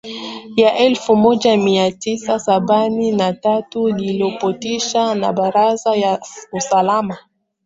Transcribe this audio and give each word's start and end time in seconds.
la 0.57 0.77
elfu 0.77 1.15
moja 1.15 1.57
mia 1.57 1.91
tisa 1.91 2.39
sabini 2.39 3.11
na 3.11 3.33
tatu 3.33 3.87
lilopitishwa 3.89 5.15
na 5.15 5.33
baraza 5.33 5.95
la 5.95 6.19
usalama 6.51 7.17